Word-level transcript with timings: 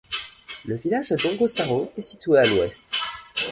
Le 0.65 0.77
village 0.77 1.09
de 1.09 1.15
Dongosaro 1.15 1.91
est 1.95 2.01
situé 2.01 2.35
à 2.39 2.43
l'ouest. 2.47 2.91